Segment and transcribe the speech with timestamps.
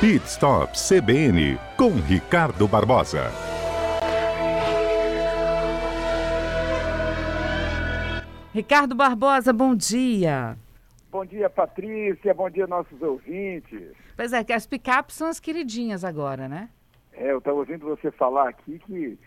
[0.00, 3.32] Pit Stop CBN com Ricardo Barbosa.
[8.54, 10.56] Ricardo Barbosa, bom dia.
[11.10, 12.32] Bom dia, Patrícia.
[12.32, 13.90] Bom dia, nossos ouvintes.
[14.16, 16.68] Pois é, que as picapes são as queridinhas agora, né?
[17.12, 19.18] É, eu estava ouvindo você falar aqui que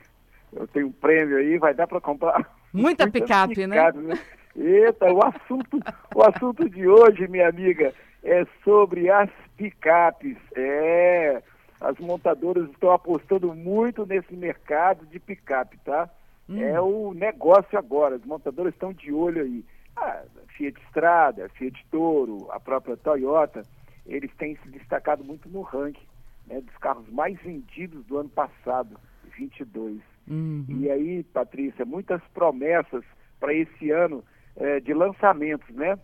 [0.53, 2.49] eu tenho um prêmio aí, vai dar para comprar.
[2.71, 3.75] Muita picape, né?
[3.75, 4.19] picape, né?
[4.55, 5.81] Eita, o assunto,
[6.15, 7.93] o assunto de hoje, minha amiga,
[8.23, 10.37] é sobre as picapes.
[10.55, 11.41] É,
[11.79, 16.09] as montadoras estão apostando muito nesse mercado de picape, tá?
[16.47, 16.61] Hum.
[16.61, 18.15] É o negócio agora.
[18.15, 19.65] As montadoras estão de olho aí.
[19.95, 20.23] A
[20.55, 23.65] Fiat Strada, Fiat Toro, a própria Toyota,
[24.05, 26.07] eles têm se destacado muito no ranking
[26.47, 28.97] né, dos carros mais vendidos do ano passado,
[29.37, 29.99] 22.
[30.29, 30.65] Uhum.
[30.69, 33.03] E aí, Patrícia, muitas promessas
[33.39, 34.23] para esse ano
[34.55, 35.97] é, de lançamentos, né?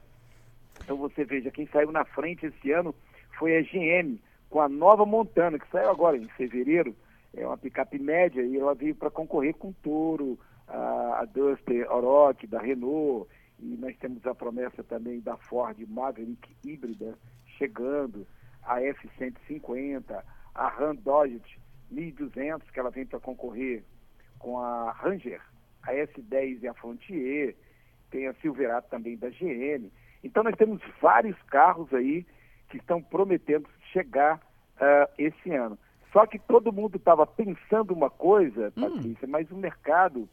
[0.84, 2.94] Então você veja, quem saiu na frente esse ano
[3.38, 6.96] foi a GM, com a nova Montana, que saiu agora em fevereiro,
[7.36, 11.92] é uma picape média, e ela veio para concorrer com o Toro, a, a Duster
[11.92, 17.18] Oroch, da Renault, e nós temos a promessa também da Ford Maverick híbrida
[17.58, 18.26] chegando,
[18.64, 23.84] a F-150, a Ram Dodge 1200, que ela vem para concorrer
[24.38, 25.42] com a Ranger,
[25.84, 27.56] a S10 e a Frontier,
[28.12, 29.92] tem a Silverado também da GM.
[30.24, 32.26] Então nós temos vários carros aí
[32.70, 35.78] que estão prometendo chegar uh, esse ano.
[36.12, 38.82] Só que todo mundo estava pensando uma coisa, hum.
[38.82, 40.28] Patrícia, mas o mercado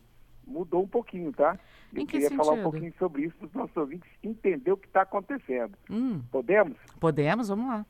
[0.46, 1.58] mudou um pouquinho, tá?
[1.92, 2.44] Eu em que queria sentido?
[2.44, 5.76] falar um pouquinho sobre isso para os nossos ouvintes entender o que está acontecendo.
[5.90, 6.22] Hum.
[6.30, 6.76] Podemos?
[7.00, 7.86] Podemos, vamos lá.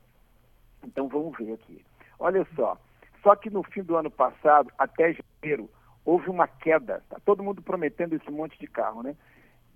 [0.82, 1.84] Então vamos ver aqui.
[2.18, 2.78] Olha só,
[3.22, 5.68] só que no fim do ano passado, até janeiro,
[6.04, 7.02] houve uma queda.
[7.08, 9.16] Tá todo mundo prometendo esse monte de carro, né?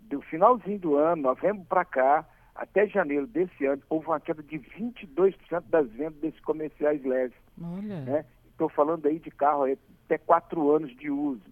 [0.09, 4.59] Do finalzinho do ano, novembro para cá, até janeiro desse ano, houve uma queda de
[4.59, 7.37] 22% das vendas desses comerciais leves.
[7.63, 8.01] Olha.
[8.01, 8.25] Né?
[8.51, 11.43] Estou falando aí de carro aí, até quatro anos de uso.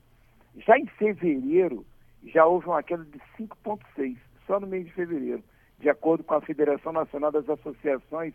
[0.56, 1.86] Já em fevereiro,
[2.24, 4.16] já houve uma queda de 5,6%,
[4.46, 5.44] só no mês de fevereiro,
[5.78, 8.34] de acordo com a Federação Nacional das Associações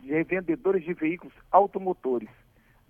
[0.00, 2.28] de Revendedores de Veículos Automotores.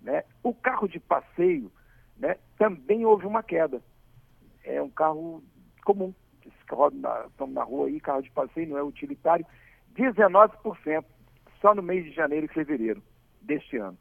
[0.01, 0.23] Né?
[0.43, 1.71] O carro de passeio
[2.17, 3.81] né, também houve uma queda.
[4.63, 5.41] É um carro
[5.83, 6.13] comum,
[6.49, 9.45] que roda na, estão na rua aí, carro de passeio, não é utilitário,
[9.95, 11.03] 19%
[11.61, 13.01] só no mês de janeiro e fevereiro
[13.41, 13.97] deste ano.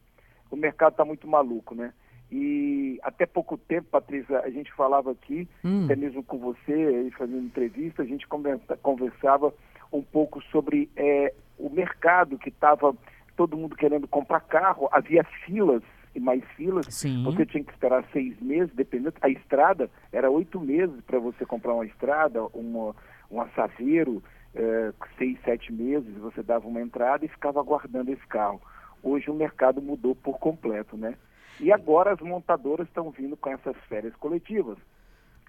[0.50, 1.92] O mercado está muito maluco, né?
[2.30, 5.84] E até pouco tempo, Patrícia, a gente falava aqui, hum.
[5.84, 9.52] até mesmo com você, fazendo entrevista, a gente conversa, conversava
[9.92, 12.96] um pouco sobre é, o mercado que estava
[13.36, 15.82] todo mundo querendo comprar carro, havia filas
[16.14, 16.86] e mais filas.
[16.90, 17.22] Sim.
[17.24, 19.14] Você tinha que esperar seis meses, dependendo.
[19.20, 22.94] A estrada era oito meses para você comprar uma estrada, uma,
[23.30, 24.22] um assaveiro,
[24.54, 28.60] é, seis, sete meses, você dava uma entrada e ficava aguardando esse carro.
[29.02, 31.16] Hoje o mercado mudou por completo, né?
[31.58, 34.78] E agora as montadoras estão vindo com essas férias coletivas.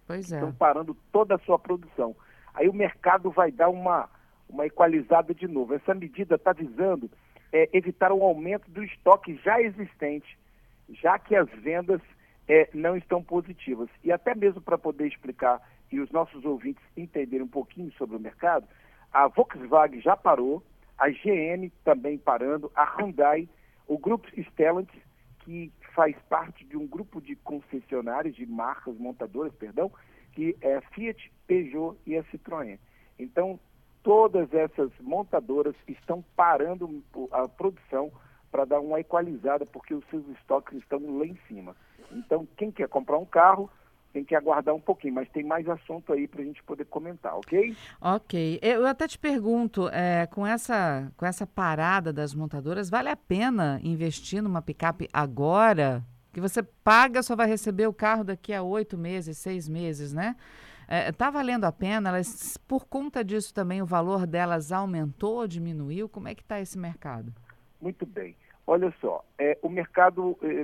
[0.08, 0.36] Pois é.
[0.36, 2.16] Estão parando toda a sua produção.
[2.54, 4.10] Aí o mercado vai dar uma,
[4.50, 5.74] uma equalizada de novo.
[5.74, 7.10] Essa medida está visando
[7.52, 10.38] é, evitar um aumento do estoque já existente
[10.90, 12.02] já que as vendas
[12.48, 13.90] é, não estão positivas.
[14.04, 15.62] E até mesmo para poder explicar
[15.92, 18.68] e os nossos ouvintes entenderem um pouquinho sobre o mercado,
[19.12, 20.64] a Volkswagen já parou,
[20.98, 23.48] a GM também parando, a Hyundai,
[23.88, 25.02] o grupo Stellantis,
[25.40, 29.92] que faz parte de um grupo de concessionários, de marcas montadoras, perdão,
[30.32, 32.80] que é a Fiat, Peugeot e a Citroën.
[33.20, 33.60] Então,
[34.02, 38.12] todas essas montadoras estão parando a produção
[38.54, 41.76] para dar uma equalizada, porque os seus estoques estão lá em cima.
[42.12, 43.68] Então, quem quer comprar um carro
[44.14, 47.36] tem que aguardar um pouquinho, mas tem mais assunto aí para a gente poder comentar,
[47.36, 47.76] ok?
[48.00, 48.60] Ok.
[48.62, 53.80] Eu até te pergunto, é, com, essa, com essa parada das montadoras, vale a pena
[53.84, 56.04] investir numa picape agora?
[56.32, 60.36] Que você paga, só vai receber o carro daqui a oito meses, seis meses, né?
[60.84, 62.10] Está é, tá valendo a pena?
[62.10, 66.08] Elas, por conta disso também o valor delas aumentou, diminuiu?
[66.08, 67.34] Como é que está esse mercado?
[67.82, 68.36] Muito bem.
[68.66, 70.38] Olha só, é, o mercado.
[70.42, 70.62] É,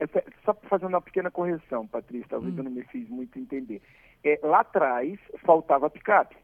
[0.00, 2.58] é, é só fazendo uma pequena correção, Patrícia, talvez hum.
[2.58, 3.80] eu não me fiz muito entender.
[4.24, 6.36] É, lá atrás faltava picape.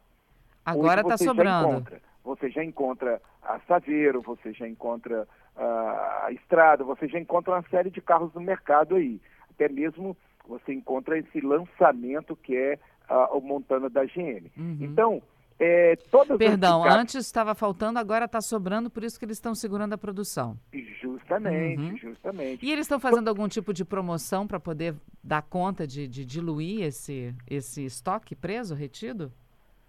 [0.65, 1.69] Agora está sobrando.
[1.69, 5.27] Encontra, você já encontra a Saveiro, você já encontra
[5.57, 9.21] a Estrada, você já encontra uma série de carros no mercado aí.
[9.51, 14.51] Até mesmo você encontra esse lançamento que é a, o Montana da GM.
[14.57, 14.79] Uhum.
[14.81, 15.23] Então,
[15.61, 15.97] é,
[16.39, 20.57] Perdão, antes estava faltando, agora está sobrando, por isso que eles estão segurando a produção.
[20.73, 21.97] Justamente, uhum.
[21.97, 22.65] justamente.
[22.65, 26.83] E eles estão fazendo algum tipo de promoção para poder dar conta de, de, diluir
[26.83, 29.33] esse, esse estoque preso, retido?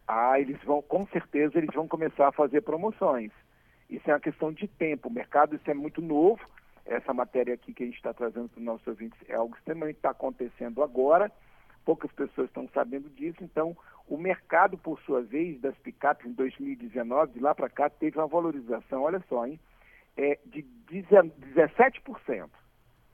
[0.07, 3.31] Ah, eles vão, com certeza, eles vão começar a fazer promoções.
[3.87, 5.07] Isso é uma questão de tempo.
[5.07, 6.41] O mercado, isso é muito novo.
[6.83, 9.97] Essa matéria aqui que a gente está trazendo para os nossos ouvintes é algo extremamente
[9.97, 11.31] está acontecendo agora.
[11.85, 13.43] Poucas pessoas estão sabendo disso.
[13.43, 13.75] Então,
[14.07, 18.27] o mercado, por sua vez, das picapes em 2019, de lá para cá, teve uma
[18.27, 19.59] valorização, olha só, hein,
[20.17, 22.49] é, de 17%.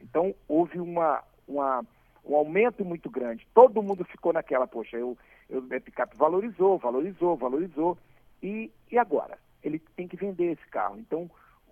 [0.01, 1.85] Então, houve uma, uma,
[2.23, 3.47] um aumento muito grande.
[3.53, 5.17] Todo mundo ficou naquela, poxa, eu,
[5.49, 7.97] eu, a picape valorizou, valorizou, valorizou.
[8.41, 9.37] E, e agora?
[9.63, 10.97] Ele tem que vender esse carro.
[10.97, 11.29] Então,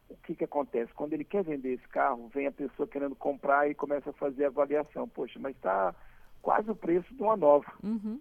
[0.10, 0.94] o que, que acontece?
[0.94, 4.46] Quando ele quer vender esse carro, vem a pessoa querendo comprar e começa a fazer
[4.46, 5.08] a avaliação.
[5.08, 5.96] Poxa, mas está
[6.44, 7.66] quase o preço de uma nova.
[7.82, 8.20] Uhum.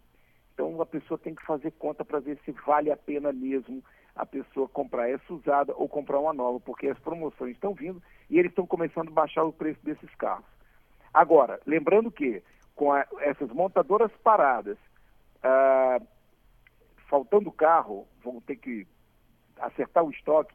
[0.54, 3.82] Então, a pessoa tem que fazer conta para ver se vale a pena mesmo
[4.14, 8.38] a pessoa comprar essa usada ou comprar uma nova, porque as promoções estão vindo e
[8.38, 10.46] eles estão começando a baixar o preço desses carros.
[11.12, 12.42] Agora, lembrando que
[12.74, 14.78] com a, essas montadoras paradas,
[15.42, 16.00] ah,
[17.08, 18.86] faltando carro, vão ter que
[19.58, 20.54] acertar o estoque,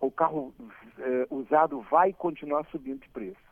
[0.00, 0.54] o carro
[0.98, 3.43] eh, usado vai continuar subindo de preço.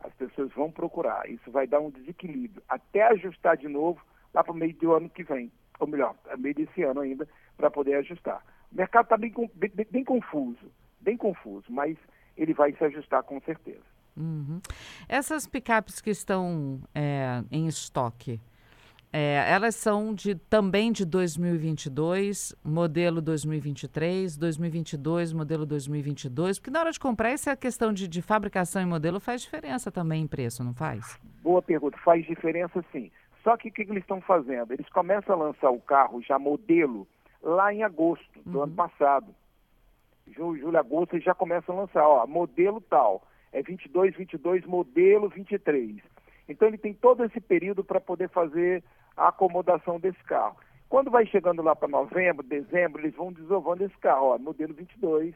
[0.00, 4.00] As pessoas vão procurar, isso vai dar um desequilíbrio, até ajustar de novo
[4.32, 5.50] lá para o meio do ano que vem,
[5.80, 8.44] ou melhor, meio desse ano ainda, para poder ajustar.
[8.72, 11.96] O mercado está bem, bem, bem, confuso, bem confuso, mas
[12.36, 13.82] ele vai se ajustar com certeza.
[14.16, 14.60] Uhum.
[15.08, 18.40] Essas picapes que estão é, em estoque,
[19.12, 26.90] é, elas são de, também de 2022, modelo 2023, 2022, modelo 2022, porque na hora
[26.90, 30.74] de comprar essa questão de, de fabricação e modelo faz diferença também em preço, não
[30.74, 31.18] faz?
[31.42, 33.10] Boa pergunta, faz diferença sim.
[33.42, 34.72] Só que o que, que eles estão fazendo?
[34.72, 37.08] Eles começam a lançar o carro já modelo
[37.42, 38.64] lá em agosto do uhum.
[38.64, 39.34] ano passado.
[40.36, 45.30] Julho, julho, agosto, eles já começam a lançar, ó, modelo tal, é 22, 22, modelo
[45.30, 45.96] 23.
[46.46, 48.82] Então ele tem todo esse período para poder fazer
[49.18, 50.56] a acomodação desse carro.
[50.88, 55.34] Quando vai chegando lá para novembro, dezembro, eles vão desovando esse carro, ó, modelo 22,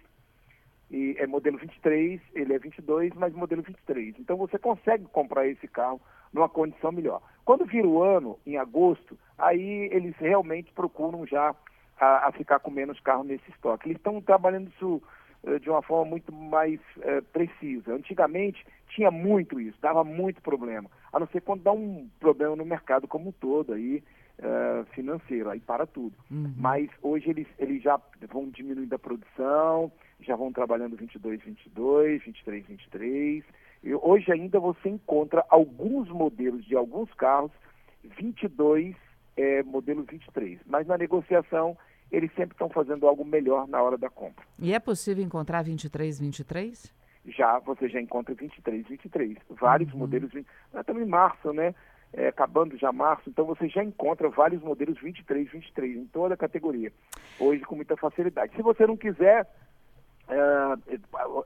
[0.90, 4.14] e é modelo 23, ele é 22, mas modelo 23.
[4.19, 6.00] Então você consegue comprar esse carro
[6.32, 7.20] numa condição melhor.
[7.44, 11.55] Quando vira o ano, em agosto, aí eles realmente procuram já
[12.00, 13.88] a, a ficar com menos carro nesse estoque.
[13.88, 15.02] Eles estão trabalhando isso
[15.60, 17.94] de uma forma muito mais uh, precisa.
[17.94, 20.88] Antigamente tinha muito isso, dava muito problema.
[21.12, 24.02] A não ser quando dá um problema no mercado como um todo aí,
[24.38, 26.14] uh, financeiro, aí para tudo.
[26.30, 26.52] Uhum.
[26.56, 28.00] Mas hoje eles, eles já
[28.30, 29.90] vão diminuindo a produção,
[30.20, 33.44] já vão trabalhando 22, 22, 23, 23.
[33.82, 37.50] E hoje ainda você encontra alguns modelos de alguns carros
[38.18, 38.94] 22,
[39.36, 40.60] é, modelo 23.
[40.66, 41.76] Mas na negociação
[42.12, 44.44] eles sempre estão fazendo algo melhor na hora da compra.
[44.59, 46.93] E é possível encontrar 23, 23?
[47.26, 49.38] Já, você já encontra 23, 23.
[49.50, 50.00] Vários uhum.
[50.00, 50.31] modelos.
[50.75, 51.75] Estamos em março, né?
[52.12, 56.37] É, acabando já março, então você já encontra vários modelos 23, 23 em toda a
[56.37, 56.93] categoria.
[57.41, 58.55] Hoje com muita facilidade.
[58.55, 59.49] Se você não quiser,
[60.29, 60.99] é,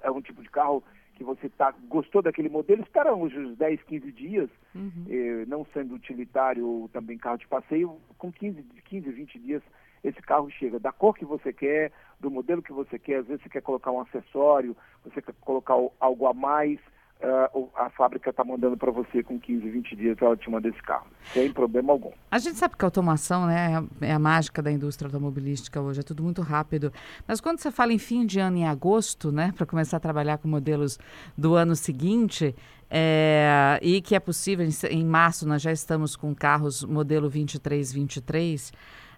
[0.02, 0.82] é um tipo de carro
[1.14, 5.06] que você tá, gostou daquele modelo, espera uns 10, 15 dias, uhum.
[5.08, 9.62] eh, não sendo utilitário ou também carro de passeio, com 15, 15, 20 dias
[10.08, 13.42] esse carro chega da cor que você quer, do modelo que você quer, às vezes
[13.42, 16.78] você quer colocar um acessório, você quer colocar algo a mais,
[17.20, 20.80] uh, a fábrica está mandando para você com 15, 20 dias, ela te manda esse
[20.82, 22.12] carro, sem problema algum.
[22.30, 26.02] A gente sabe que a automação né, é a mágica da indústria automobilística hoje, é
[26.04, 26.92] tudo muito rápido.
[27.26, 30.38] Mas quando você fala em fim de ano, em agosto, né, para começar a trabalhar
[30.38, 30.98] com modelos
[31.36, 32.54] do ano seguinte,
[32.88, 37.92] é, e que é possível, em, em março nós já estamos com carros modelo 23,
[37.92, 38.72] 23,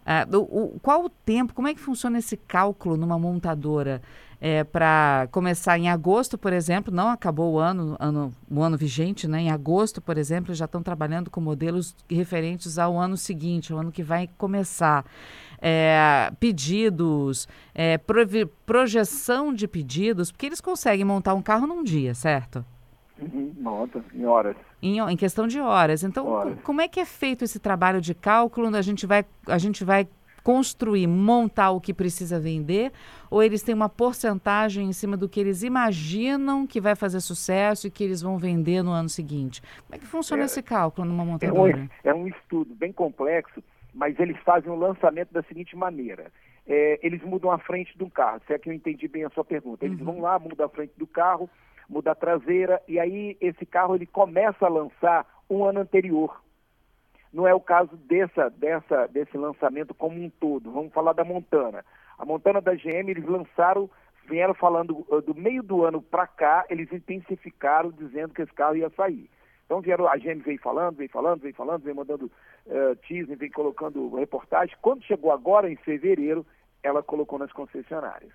[0.09, 4.01] uh, o, o, qual o tempo, como é que funciona esse cálculo numa montadora?
[4.41, 9.27] é, para começar em agosto, por exemplo, não acabou o ano, ano, o ano vigente,
[9.27, 9.43] né?
[9.43, 13.91] Em agosto, por exemplo, já estão trabalhando com modelos referentes ao ano seguinte, ao ano
[13.91, 15.05] que vai começar.
[15.61, 17.99] É, pedidos, é,
[18.65, 22.65] projeção de pedidos, porque eles conseguem montar um carro num dia, certo?
[23.21, 24.57] Uhum, monta, em horas.
[24.81, 26.05] Em, em, questão de horas.
[26.05, 26.59] Então, horas.
[26.63, 28.75] como é que é feito esse trabalho de cálculo?
[28.77, 30.07] A gente vai, a gente vai
[30.49, 32.91] construir, montar o que precisa vender,
[33.31, 37.87] ou eles têm uma porcentagem em cima do que eles imaginam que vai fazer sucesso
[37.87, 39.61] e que eles vão vender no ano seguinte?
[39.61, 41.89] Como é que funciona é, esse cálculo numa montadora?
[42.03, 45.77] É um, é um, estudo bem complexo, mas eles fazem o um lançamento da seguinte
[45.77, 46.33] maneira.
[46.67, 49.45] É, eles mudam a frente do carro, se é que eu entendi bem a sua
[49.45, 49.85] pergunta.
[49.85, 50.05] Eles uhum.
[50.07, 51.51] vão lá, mudam a frente do carro,
[51.89, 56.41] mudam a traseira, e aí esse carro ele começa a lançar um ano anterior.
[57.33, 60.71] Não é o caso dessa, dessa, desse lançamento como um todo.
[60.71, 61.85] Vamos falar da Montana.
[62.19, 63.89] A Montana da GM, eles lançaram,
[64.29, 68.77] vieram falando uh, do meio do ano para cá, eles intensificaram dizendo que esse carro
[68.77, 69.31] ia sair.
[69.65, 72.27] Então vieram, a GM veio falando, veio falando, veio falando, veio mandando
[72.67, 74.75] uh, teaser, veio colocando reportagem.
[74.81, 76.47] Quando chegou agora, em fevereiro,
[76.83, 78.33] ela colocou nas concessionárias.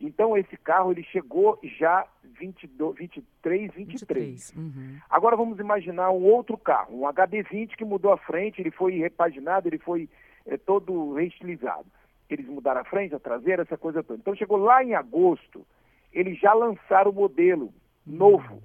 [0.00, 3.74] Então esse carro ele chegou já 22, 23, 23.
[3.74, 4.98] 23 uhum.
[5.10, 9.68] Agora vamos imaginar um outro carro, um HB20 que mudou a frente, ele foi repaginado,
[9.68, 10.08] ele foi
[10.46, 11.86] é, todo reestilizado.
[12.28, 14.18] Eles mudaram a frente, a traseira, essa coisa toda.
[14.18, 15.66] Então chegou lá em agosto,
[16.12, 17.66] eles já lançaram o modelo
[18.06, 18.16] uhum.
[18.16, 18.62] novo.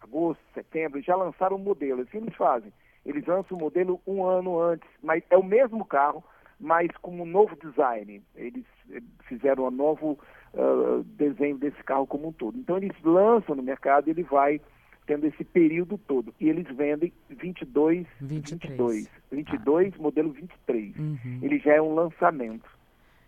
[0.00, 2.02] Agosto, setembro, já lançaram o modelo.
[2.02, 2.72] Assim eles fazem.
[3.06, 6.22] Eles lançam o modelo um ano antes, mas é o mesmo carro,
[6.64, 8.22] mas com um novo design.
[8.34, 10.18] Eles eh, fizeram um novo
[10.54, 12.58] uh, desenho desse carro como um todo.
[12.58, 14.60] Então eles lançam no mercado e ele vai
[15.06, 16.34] tendo esse período todo.
[16.40, 18.60] E eles vendem 22, 23.
[18.62, 20.02] 22, 22 ah.
[20.02, 20.96] modelo 23.
[20.96, 21.38] Uhum.
[21.42, 22.68] Ele já é um lançamento.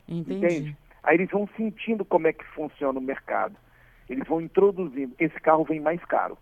[0.09, 0.37] Entendi.
[0.38, 0.76] Entende?
[1.02, 3.55] Aí eles vão sentindo como é que funciona o mercado.
[4.09, 5.14] Eles vão introduzindo.
[5.19, 6.38] Esse carro vem mais caro.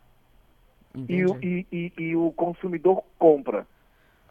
[1.08, 3.66] E e, e, e o consumidor compra.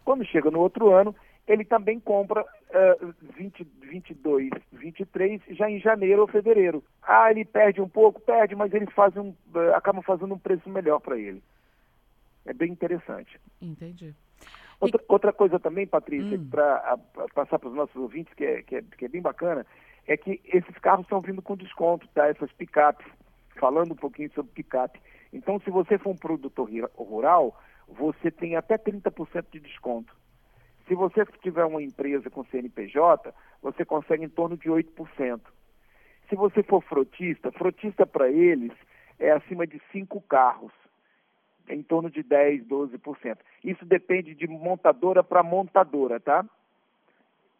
[0.06, 1.14] Quando chega no outro ano,
[1.48, 6.84] ele também compra uh, 20, 22, 23 já em janeiro ou fevereiro.
[7.02, 10.70] Ah, ele perde um pouco, perde, mas eles fazem um, uh, acabam fazendo um preço
[10.70, 11.44] melhor para ele.
[12.46, 13.40] É bem interessante.
[13.62, 14.14] Entendi.
[14.80, 15.06] Outra, e...
[15.08, 16.48] outra coisa também, Patrícia, hum.
[16.50, 16.98] para
[17.34, 19.66] passar para os nossos ouvintes, que é, que, é, que é bem bacana,
[20.08, 22.28] é que esses carros estão vindo com desconto, tá?
[22.28, 23.06] Essas picapes,
[23.56, 25.00] falando um pouquinho sobre picape.
[25.32, 27.58] Então, se você for um produtor rural,
[27.88, 30.14] você tem até 30% de desconto.
[30.88, 35.42] Se você tiver uma empresa com CNPJ, você consegue em torno de 8%.
[36.30, 38.72] Se você for frotista, frotista para eles
[39.20, 40.72] é acima de 5 carros,
[41.70, 43.38] em torno de 10, 12%.
[43.64, 46.46] Isso depende de montadora para montadora, tá?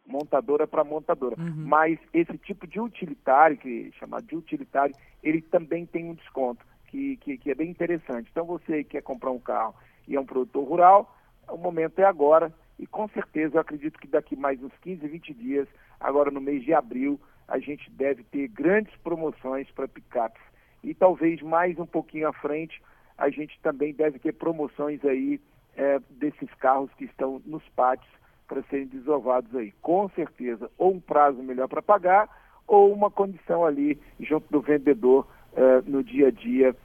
[0.06, 1.40] Montadora para montadora.
[1.40, 1.66] Uhum.
[1.66, 6.66] Mas esse tipo de utilitário, que é chamado de utilitário, ele também tem um desconto,
[6.88, 8.28] que, que, que é bem interessante.
[8.30, 9.74] Então você quer comprar um carro
[10.06, 11.16] e é um produtor rural,
[11.48, 15.34] o momento é agora e com certeza eu acredito que daqui mais uns 15, 20
[15.34, 15.68] dias,
[16.00, 20.42] agora no mês de abril, a gente deve ter grandes promoções para picapes.
[20.84, 22.82] E talvez mais um pouquinho à frente,
[23.18, 25.40] a gente também deve ter promoções aí
[25.76, 28.12] é, desses carros que estão nos pátios
[28.48, 29.72] para serem desovados aí.
[29.82, 32.30] Com certeza, ou um prazo melhor para pagar,
[32.68, 36.76] ou uma condição ali junto do vendedor é, no dia a dia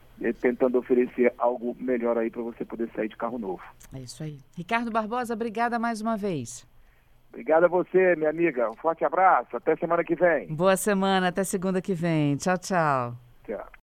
[0.40, 3.62] tentando oferecer algo melhor aí para você poder sair de carro novo.
[3.92, 4.38] É isso aí.
[4.56, 6.66] Ricardo Barbosa, obrigada mais uma vez.
[7.30, 8.70] Obrigado a você, minha amiga.
[8.70, 9.56] Um forte abraço.
[9.56, 10.48] Até semana que vem.
[10.48, 11.28] Boa semana.
[11.28, 12.36] Até segunda que vem.
[12.36, 13.14] Tchau, tchau.
[13.44, 13.68] Tchau.